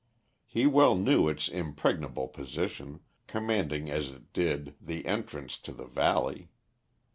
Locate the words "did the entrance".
4.33-5.59